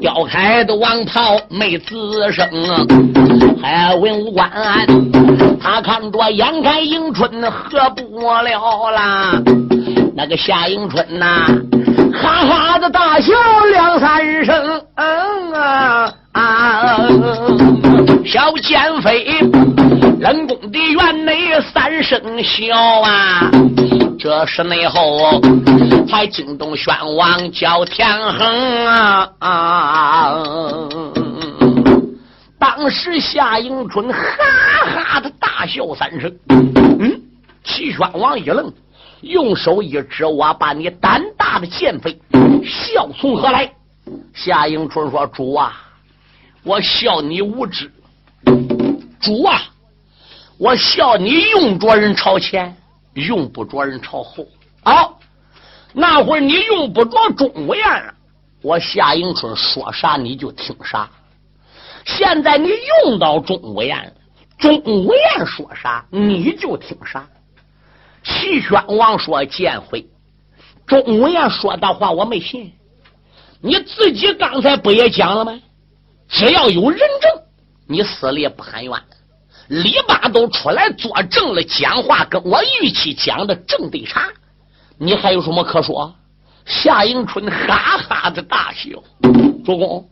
[0.00, 2.46] 吊开的王袍没吱声，
[3.60, 4.50] 还文武官，
[5.60, 9.42] 他看着眼看迎春喝不了啦，
[10.14, 11.46] 那个夏迎春呐，
[12.12, 13.32] 哈哈的大笑
[13.70, 16.98] 两三声，嗯啊啊，
[18.24, 19.40] 小奸妃，
[20.20, 23.50] 冷宫的院内三声笑啊。
[24.18, 25.40] 这是内后
[26.08, 29.28] 才惊动宣王叫天恒啊！
[29.38, 30.34] 啊！
[32.58, 34.18] 当时夏迎春哈
[34.86, 36.32] 哈的大笑三声。
[36.48, 37.20] 嗯，
[37.64, 38.72] 齐宣王一愣，
[39.20, 42.18] 用手一指：“我把你胆大的贱妃，
[42.64, 43.72] 笑从何来？”
[44.34, 45.80] 夏迎春说：“主啊，
[46.62, 47.90] 我笑你无知。
[49.20, 49.62] 主啊，
[50.58, 52.76] 我笑你用着人朝前，
[53.14, 54.46] 用不着人朝后。
[54.82, 55.18] 好，
[55.92, 58.12] 那会儿你用不着钟无艳了，
[58.60, 61.08] 我夏迎春说啥你就听啥。
[62.04, 64.12] 现在你用到钟无艳了，
[64.58, 67.26] 钟无艳说啥你就听啥。
[68.24, 70.06] 齐宣王说见回，
[70.86, 72.72] 钟无艳说的话我没信。
[73.60, 75.60] 你自己刚才不也讲了吗？
[76.28, 77.42] 只要有人证，
[77.86, 78.92] 你死了也不喊冤。
[79.68, 84.30] 李八都出来作证了，讲话跟我预期讲的正对差，
[84.98, 86.14] 你还有什么可说？
[86.66, 89.02] 夏迎春哈哈的大笑。
[89.64, 90.08] 主公，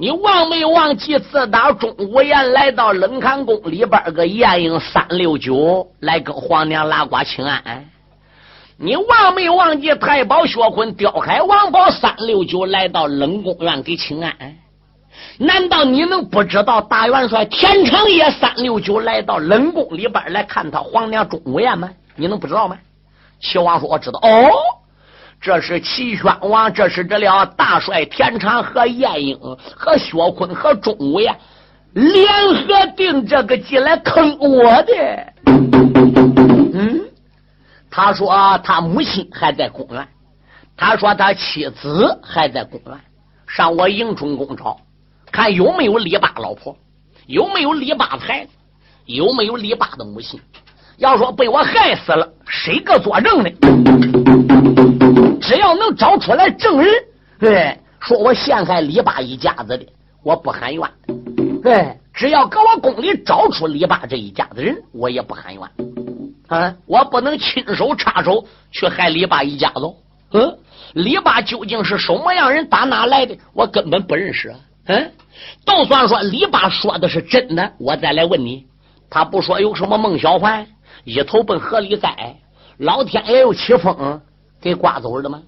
[0.00, 7.84] 你忘没忘记自打钟无艳来到冷寒宫里边个晏婴三六九来跟皇娘拉呱请安？
[8.78, 14.34] 你忘没忘记太保薛坤调开王宝三六九来到冷宫院给请安？
[15.36, 21.90] 难道你能不知道大元帅田长业三六九来到冷宫里边来看他皇娘钟无艳吗？
[22.16, 22.78] 你能不知道吗？
[23.38, 24.48] 齐王说：“我知道。”哦，
[25.40, 29.38] 这是齐宣王，这是这了大帅田长和晏婴
[29.74, 31.34] 和薛坤和钟无艳
[31.94, 34.92] 联合定这个计来坑我的。
[36.74, 37.00] 嗯，
[37.90, 40.06] 他说他母亲还在宫院，
[40.76, 43.00] 他说他妻子还在宫院，
[43.46, 44.78] 上我迎春宫找。
[45.32, 46.76] 看有没有李八老婆，
[47.26, 48.50] 有没有李八的孩子，
[49.06, 50.38] 有没有李八的母亲？
[50.98, 53.50] 要说被我害死了，谁个作证呢？
[55.40, 56.92] 只要能找出来证人，
[57.38, 59.86] 对，说我陷害李八一家子的，
[60.22, 60.82] 我不喊冤。
[61.62, 65.62] 对，只要搁我宫里找出李八这一家子人，我也不喊冤。
[66.48, 69.80] 啊，我不能亲手插手去害李八一家子。
[70.32, 70.58] 嗯，
[70.94, 72.68] 李八究竟是什么样人？
[72.68, 73.36] 打哪来的？
[73.54, 74.54] 我根本不认识。
[74.86, 75.12] 嗯，
[75.64, 78.66] 就算说李八说的是真的，我再来问你，
[79.08, 80.66] 他不说有什么孟小环
[81.04, 82.36] 一头奔河里栽，
[82.78, 84.20] 老天爷又起风
[84.60, 85.42] 给刮走了吗？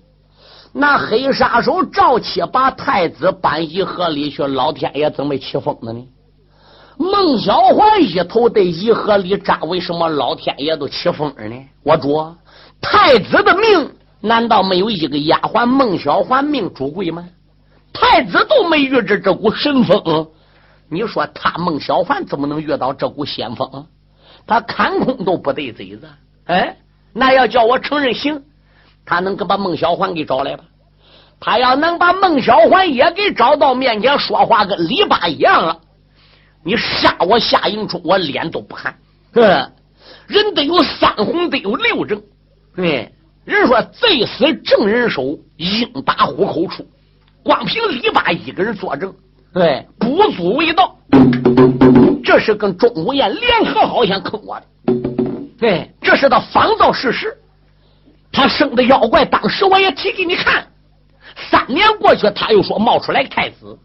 [0.74, 6.08] 那黑杀手赵七把太子搬进河里去，老天爷怎么起风了呢？
[6.96, 11.68] 孟小环一头在一河里扎，为什么老天爷都起风呢？
[11.82, 12.34] 我主
[12.80, 17.28] 太子的命难道没有一个丫鬟孟小环命主贵吗？
[17.92, 20.28] 太子都没遇着这股神风，
[20.88, 23.86] 你说他孟小环怎么能遇到这股仙风？
[24.46, 26.08] 他看空都不对嘴子，
[26.46, 26.76] 哎，
[27.12, 28.42] 那要叫我承认行，
[29.04, 30.64] 他能够把孟小环给找来吧？
[31.44, 35.80] 他要能把孟小环也给找到面前说话，跟李八一样了，
[36.64, 38.94] 你杀我夏迎春，我脸都不寒。
[39.34, 39.72] 嗯，
[40.28, 42.22] 人得有三红，得有六正。
[42.76, 43.12] 对，
[43.44, 46.86] 人说贼死正人手，应打虎口处。
[47.42, 49.12] 光凭李八一个人作证，
[49.52, 50.96] 对，不足为道。
[52.24, 54.66] 这是跟钟无艳联合，好像坑我的。
[55.58, 57.36] 对，这是他仿造事实。
[58.32, 60.66] 他生的妖怪，当时我也提给你看。
[61.50, 63.78] 三年过去，他又说冒出来太子。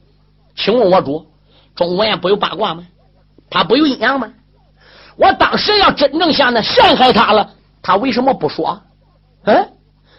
[0.55, 1.27] 请问我主，
[1.75, 2.83] 钟无艳不有八卦吗？
[3.49, 4.29] 他不有阴阳吗？
[5.17, 8.81] 我当时要真正向那陷害他了，他为什么不说？
[9.45, 9.69] 嗯？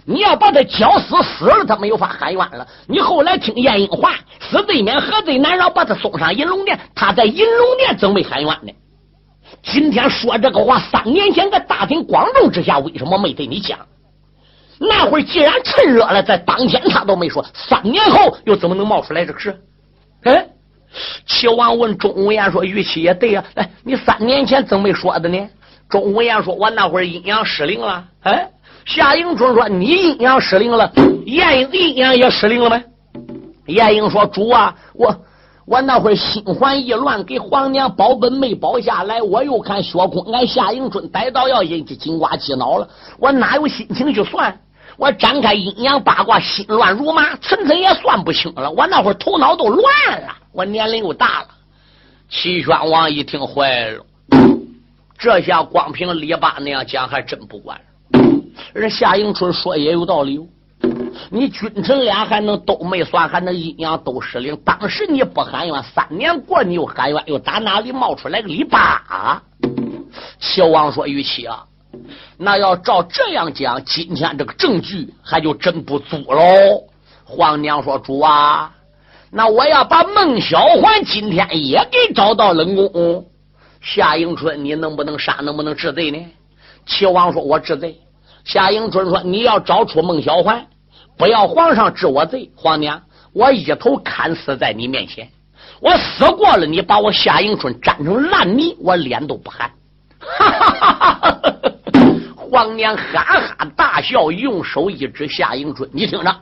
[0.05, 2.67] 你要把他绞死，死了他没有法喊冤了。
[2.87, 6.81] 你后来听晏婴话，死罪免，何罪难饶，把他送上银龙殿。
[6.95, 8.73] 他在银龙殿怎没喊冤呢？
[9.63, 13.79] 今天说这个话，三年前在大庭广众之下，为什么没对你讲？
[14.81, 19.59] 那会儿既然趁热了，在当天他都没说，三年后又怎么能冒出来这个事？
[20.25, 20.47] 哎，
[21.27, 25.49] 齐王问钟无艳说：“玉器也对呀，哎，你三年前怎么没说的呢？”
[25.89, 28.51] 钟无艳说：“我那会儿阴阳失灵了。”哎。
[28.87, 30.91] 夏迎春说：“你阴阳失灵了，
[31.27, 32.83] 晏婴阴阳也失灵了吗？”
[33.69, 35.15] 晏婴说：“主啊，我
[35.67, 42.89] 我那会儿心烦意乱，给皇娘保本没保下来，我又看薛空俺夏迎春逮到要引起，金瓜鸡脑了，
[43.19, 44.59] 我哪有心情去算？
[44.99, 48.69] 我展开阴阳八卦，心乱如麻，层层也算不清了。
[48.71, 51.49] 我那会儿头脑都乱了，我年龄又大了。”
[52.29, 54.05] 齐宣王一听坏了，
[55.17, 57.81] 这下光凭李八那样讲，还真不管。
[58.75, 60.39] 人夏迎春说也有道理，
[61.31, 64.55] 你君臣俩还能都没算，还能阴阳都失灵。
[64.65, 69.41] 当时你不喊冤，三年过你又喊冤，又打哪里冒出来个李八？
[70.41, 71.65] 齐王说：“玉琪啊，
[72.37, 76.41] 那要照这样讲，今天这个证据还就真不足喽。”
[77.25, 78.75] 皇娘说：“主啊，
[79.31, 83.27] 那我要把孟小环今天也给找到冷宫。
[83.81, 85.35] 夏迎春，你能不能杀？
[85.43, 86.19] 能不能治罪呢？”
[86.87, 88.01] 齐王说：“我治罪。”
[88.45, 90.67] 夏迎春说：“你要找出孟小环，
[91.19, 92.51] 不要皇上治我罪。
[92.57, 93.03] 皇娘，
[93.35, 95.29] 我一头砍死在你面前。
[95.81, 99.71] 我死过了，你把我夏迎春粘成烂泥，我脸都不寒。
[100.19, 101.73] 哈哈哈哈哈！
[102.51, 103.23] 皇娘哈
[103.59, 106.35] 哈大笑，用手一指夏迎春：“你听着，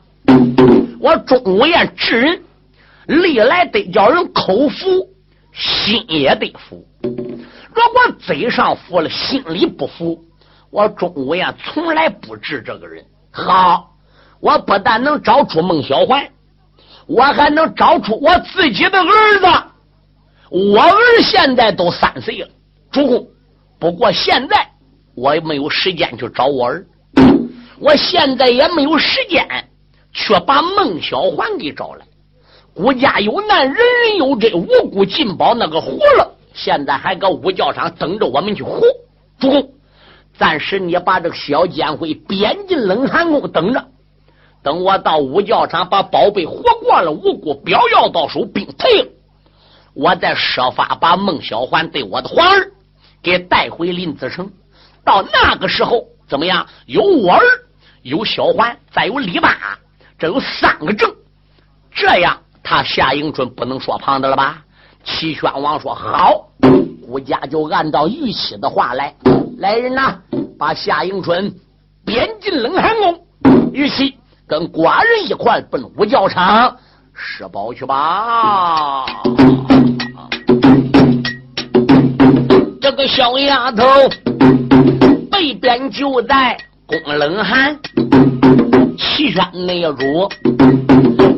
[1.00, 2.42] 我钟无艳治人，
[3.06, 5.08] 历来得叫人口服，
[5.52, 6.86] 心也得服。
[7.02, 10.24] 如果嘴上服了，心里不服，
[10.70, 13.04] 我钟无艳从来不治这个人。
[13.32, 13.96] 好，
[14.38, 16.24] 我不但能找出孟小环，
[17.08, 19.46] 我还能找出我自己的儿子。
[20.50, 22.48] 我儿现在都三岁了，
[22.92, 23.28] 主公。
[23.80, 24.68] 不过现在。”
[25.16, 26.86] 我也没有时间去找我儿，
[27.80, 29.48] 我现在也没有时间
[30.12, 32.04] 去把孟小环给找来。
[32.74, 38.82] 孤家有难，人人有责，无辜进宝那个活了，现在还搁五教场等着我们去活。
[39.38, 39.70] 主公，
[40.36, 43.82] 暂时你把这个小监会贬进冷寒宫等着，
[44.62, 49.08] 等我到五教场把宝贝活过了，无辜表要到手，兵退了，
[49.94, 52.72] 我再设法把孟小环对我的皇儿
[53.22, 54.50] 给带回林子城。
[55.06, 56.66] 到那个时候怎么样？
[56.86, 57.42] 有我儿，
[58.02, 59.56] 有小环，再有李八，
[60.18, 61.14] 这有三个证，
[61.94, 64.64] 这样他夏迎春不能说旁的了吧？
[65.04, 66.48] 齐宣王说好，
[67.06, 69.14] 国家就按照玉期的话来。
[69.58, 70.18] 来人呐，
[70.58, 71.54] 把夏迎春
[72.04, 73.24] 贬进冷寒宫，
[73.72, 76.76] 玉期跟寡人一块奔五教场
[77.14, 79.06] 施宝去吧。
[82.86, 83.84] 这个小丫头。
[85.28, 86.56] 北边就在
[86.86, 87.76] 宫冷寒，
[88.96, 90.28] 齐宣内主，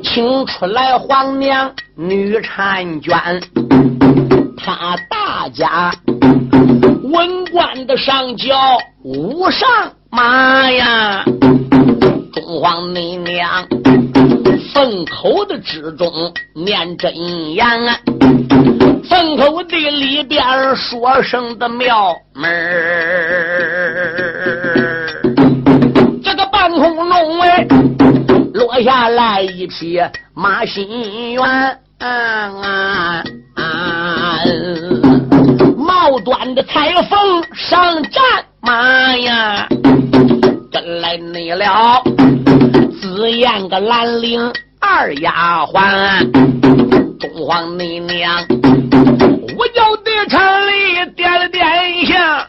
[0.05, 3.43] 请出来皇娘女婵娟，
[4.59, 5.91] 他大家
[7.05, 8.55] 文官的上轿
[9.03, 9.67] 无上
[10.11, 11.25] 马呀，
[12.35, 13.67] 中皇内娘
[14.75, 16.13] 封口的之中
[16.55, 17.99] 念真言啊。
[19.05, 20.43] 坟口的里边
[20.75, 22.51] 说声的庙门
[26.25, 27.67] 这个半空中哎
[28.55, 30.01] 落下来一匹
[30.35, 31.79] 马心猿，
[35.77, 38.23] 帽短的裁缝上战
[38.61, 39.69] 马呀，
[40.73, 42.03] 跟来你了，
[43.01, 46.31] 紫燕个兰陵二丫鬟，
[47.21, 48.45] 东皇你娘。
[49.57, 52.49] 我叫的城里点了点一下，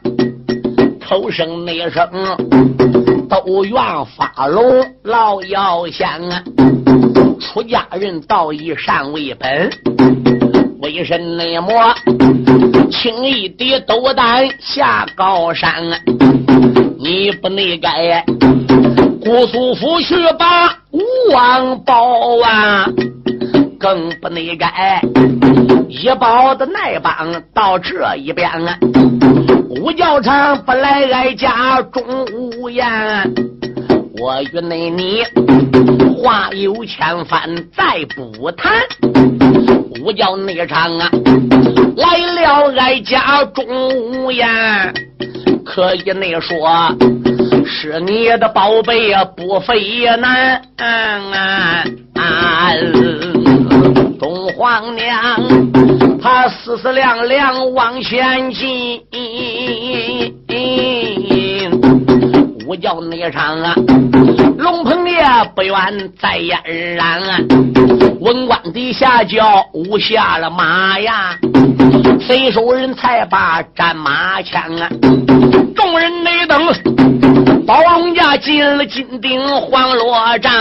[1.00, 2.08] 头声那声
[3.30, 3.74] 都愿
[4.16, 4.64] 发龙
[5.04, 6.43] 老妖仙啊！
[7.39, 9.70] 出家人道以善为本，
[10.82, 11.72] 为神内魔
[12.91, 16.00] 轻易的斗胆下高山啊！
[17.00, 18.24] 你不内该
[19.24, 21.00] 姑苏府去把吴
[21.34, 22.88] 王报啊！
[23.80, 25.02] 更不内该
[25.88, 28.78] 一包的内帮到这一边啊！
[29.70, 32.04] 五教场不来哀家中
[32.34, 32.86] 无言，
[34.20, 35.24] 我与内你
[36.22, 37.42] 话有千番
[37.76, 38.74] 再不谈。
[40.02, 41.10] 五教内场啊，
[41.96, 43.66] 来了哀家中
[44.12, 44.46] 无言，
[45.66, 46.94] 可以内说
[47.66, 50.62] 是你的宝贝呀，不费难。
[50.76, 51.84] 啊
[54.60, 55.16] 皇娘，
[56.22, 59.01] 她思思量量往前进，
[62.68, 63.74] 我叫内场啊，
[64.57, 65.24] 龙鹏烈
[65.55, 65.74] 不愿
[66.22, 66.62] 再嫣
[66.97, 67.39] 然啊，
[68.20, 71.38] 文官底下叫舞下了马呀，
[72.20, 74.89] 随手人才把战马枪啊，
[75.74, 76.62] 众人内等，
[77.66, 79.39] 宝龙家进了金顶
[79.72, 80.51] 黄罗帐。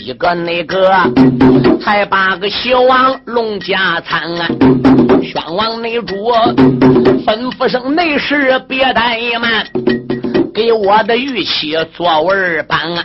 [0.00, 0.90] 一个那个，
[1.80, 4.48] 才把个小王龙家参啊！
[5.22, 6.32] 宣王内主
[7.26, 9.66] 吩咐声内侍别怠慢，
[10.54, 13.04] 给我的玉器做文板啊！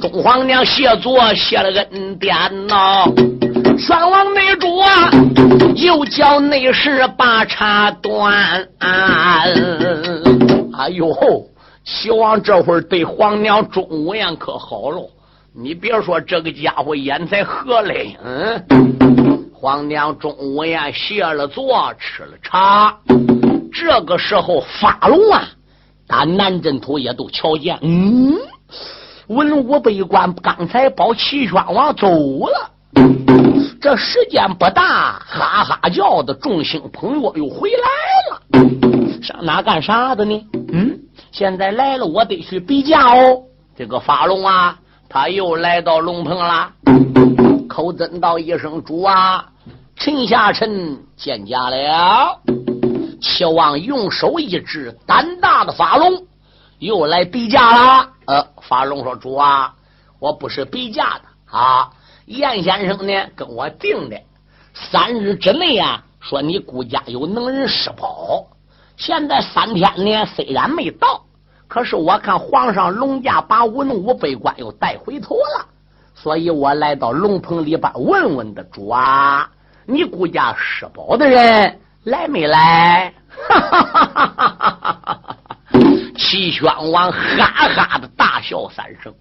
[0.00, 2.34] 中皇娘谢座谢了恩典
[2.66, 3.06] 呐！
[3.78, 5.10] 宣王内主啊，
[5.76, 8.68] 又叫内侍把茶端。
[8.78, 9.48] 哎
[10.90, 11.08] 呦，
[11.84, 15.08] 小王这会儿对皇娘钟无艳可好了。
[15.54, 18.64] 你别说这个家伙眼才合嘞，嗯，
[19.52, 22.96] 皇娘中午呀谢了座，吃了茶。
[23.70, 25.42] 这个时候发龙啊，
[26.06, 28.34] 打南镇土也都瞧见，嗯，
[29.26, 32.70] 文武百官刚才保齐宣王走了，
[33.78, 37.78] 这时间不大，哈哈叫的众星捧月又回来
[38.30, 40.46] 了，上哪干啥的呢？
[40.72, 40.98] 嗯，
[41.30, 43.42] 现在来了，我得去比价哦。
[43.76, 44.78] 这个发龙啊。
[45.14, 46.72] 他又来到龙棚了，
[47.68, 49.46] 口尊道一声：“主啊，
[49.94, 52.40] 陈下臣见驾了。
[53.20, 56.24] 齐王用手一指，胆大的法龙
[56.78, 58.08] 又来比价了。
[58.24, 59.74] 呃，法龙说：“主啊，
[60.18, 61.90] 我不是比价的啊。
[62.24, 64.18] 严先生呢，跟我定的
[64.72, 68.46] 三日之内啊，说你顾家有能人施宝。
[68.96, 71.20] 现在三天呢，虽然没到，
[71.72, 75.66] 可是我看皇上龙驾把文武百官又带回头了，
[76.14, 79.48] 所以我来到龙棚里边问问的主啊，
[79.86, 83.14] 你顾家施宝的人。”来没来？
[83.48, 85.36] 哈哈哈哈哈！
[86.14, 89.14] 齐宣王哈哈的大笑三声，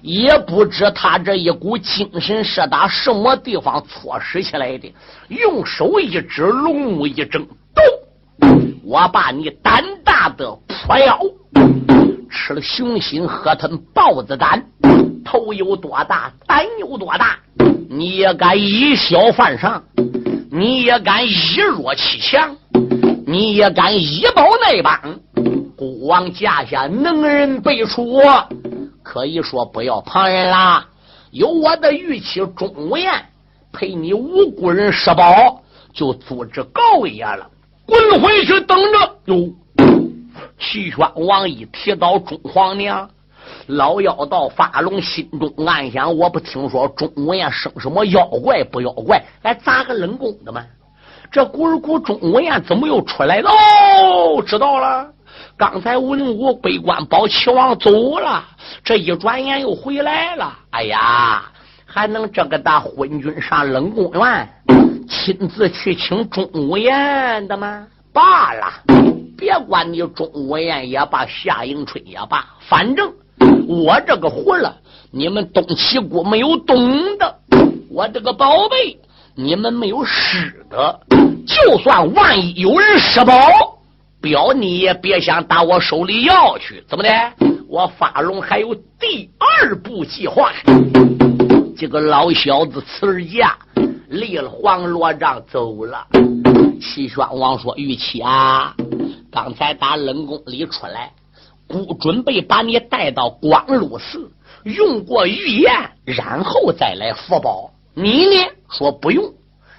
[0.00, 4.94] 也不知他这一股精神是打什么地方错使起来的。
[5.28, 8.71] 用手一指，龙目一睁，咚！
[8.84, 11.18] 我把你胆大的泼妖，
[12.28, 14.66] 吃了熊心，喝吞豹子胆，
[15.24, 17.38] 头有多大，胆有多大？
[17.88, 19.84] 你也敢以小犯上？
[20.50, 21.32] 你也敢以
[21.70, 22.56] 弱欺强，
[23.24, 25.20] 你也敢以保内帮。
[25.76, 28.20] 孤王驾下能人辈出，
[29.04, 30.86] 可以说不要旁人啦。
[31.30, 33.26] 有我的玉妻钟无艳
[33.72, 35.62] 陪你无辜人施宝，
[35.92, 37.48] 就组织告爷了。
[37.86, 39.16] 滚回去等着！
[39.26, 39.54] 哟，
[40.58, 43.08] 齐宣王一提到钟皇娘。
[43.66, 50.64] 老妖道发龙心中暗想：我不听说钟无艳生什么妖怪不妖怪，来砸个冷宫的吗？
[51.30, 53.50] 这古儿古钟无艳怎么又出来了？
[53.50, 55.08] 哦，知道了，
[55.56, 58.44] 刚才文武百官保齐王走了，
[58.84, 60.52] 这一转眼又回来了。
[60.70, 61.42] 哎呀，
[61.86, 64.48] 还能这个大昏君上冷宫院，
[65.12, 67.86] 亲自去请钟无艳的吗？
[68.14, 68.72] 罢了，
[69.36, 73.12] 别管你钟无艳也罢，夏迎春也罢，反正。
[73.68, 74.74] 我这个活了，
[75.10, 77.26] 你们东齐国没有懂的；
[77.90, 78.98] 我这个宝贝，
[79.34, 81.00] 你们没有失的。
[81.46, 83.34] 就算万一有人失宝，
[84.20, 86.82] 表你也别想打我手里要去。
[86.88, 87.10] 怎么的？
[87.68, 90.52] 我发龙还有第二步计划。
[91.76, 93.56] 这个老小子辞儿驾，
[94.12, 96.06] 立了黄罗帐走了。
[96.80, 98.74] 齐宣王说：“玉琪啊，
[99.30, 101.12] 刚才打冷宫里出来。”
[101.68, 104.30] 不准备把你带到光禄寺，
[104.64, 105.72] 用过御宴，
[106.04, 107.70] 然后再来福宝。
[107.94, 109.32] 你呢说不用，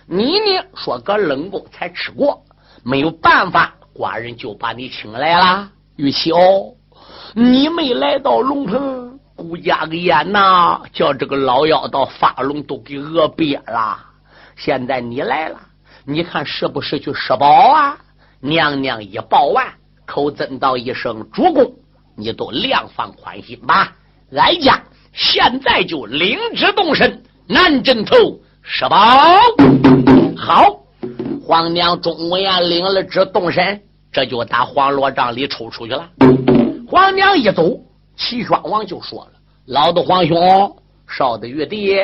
[0.08, 2.42] 你呢说搁冷宫才吃过，
[2.84, 5.70] 没有办法，寡人就把你请来了。
[5.98, 6.74] 玉琪哦，
[7.36, 14.00] 你没来到龙城，顾家个宴呐，叫这个老妖道发龙都给饿瘪了。
[14.56, 15.60] 现在你来了，
[16.06, 17.98] 你看是不是去施宝啊？
[18.40, 19.66] 娘娘一报完，
[20.06, 21.74] 口尊道一声主公。
[22.16, 23.92] 你都量放宽心吧，
[24.36, 24.80] 哀家
[25.14, 28.98] 现在就领旨动身，南镇头施宝。
[30.38, 30.84] 好，
[31.42, 33.82] 皇娘钟无艳领了旨动身，
[34.12, 36.08] 这就打黄罗帐里抽出去了。
[36.88, 37.80] 皇娘一走，
[38.16, 39.32] 齐宣王就说了
[39.66, 40.78] ：“老的皇兄，
[41.08, 41.98] 少的玉帝，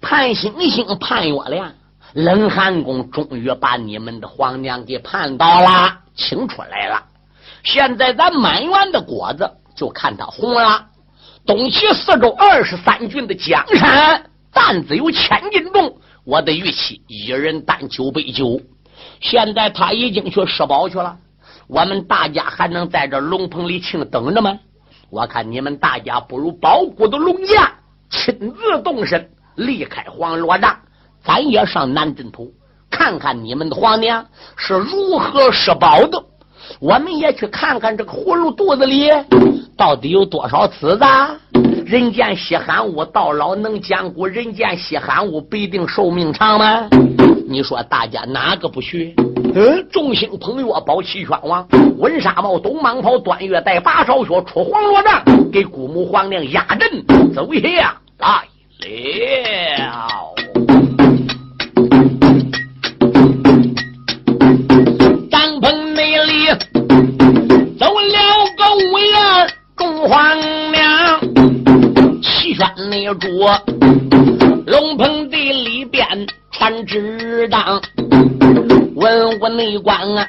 [0.00, 1.72] 盼星星盼月亮，
[2.14, 7.04] 冷寒宫终于把你们的皇娘给盼到了，请出来了。”
[7.64, 10.86] 现在咱满园的果子就看它红了。
[11.44, 18.60] 东齐四周二十三郡的江山担子有千斤重，我的玉器一人担九杯酒。
[19.20, 21.16] 现在他已经去施宝去了，
[21.66, 24.58] 我们大家还能在这龙棚里请等着吗？
[25.10, 27.72] 我看你们大家不如保护的龙家
[28.10, 30.76] 亲自动身，离开黄罗帐，
[31.24, 32.46] 咱也上南镇头
[32.88, 34.24] 看看你们的皇娘
[34.56, 36.24] 是如何施宝的。
[36.80, 39.10] 我们也去看看这个葫芦肚子里
[39.76, 41.04] 到底有多少子子。
[41.84, 46.88] 人见稀罕物，到老能坚固；人见稀罕物，必定寿命长吗？
[47.48, 49.12] 你说大家哪个不学？
[49.54, 57.04] 嗯，众星捧月保齐宣王，温纱帽，东蟒袍，端月带，八朝靴，出黄罗帐，给姑母皇娘压阵
[57.34, 57.60] 走下
[58.18, 58.48] 来
[58.78, 60.34] 了。
[65.30, 66.46] 帐篷内里
[67.78, 68.16] 走了
[68.56, 70.38] 个五粮中皇
[70.72, 71.20] 娘，
[72.22, 73.26] 齐宣内主，
[74.66, 76.06] 龙棚地里边
[76.52, 77.80] 传旨当，
[78.94, 80.26] 文武内官啊，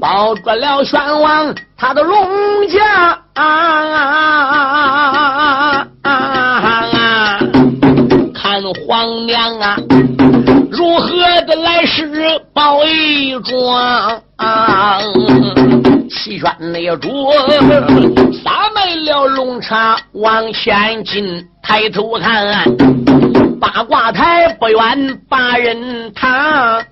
[0.00, 2.28] 保住了宣王他的龙
[2.68, 4.26] 家啊！
[6.02, 6.75] 看
[8.74, 9.76] 皇娘啊，
[10.70, 14.22] 如何的来世报一桩？
[16.10, 17.08] 齐宣内主。
[18.44, 22.64] 撒卖了龙茶往前进，抬头看，
[23.60, 26.82] 八卦台不远八人堂。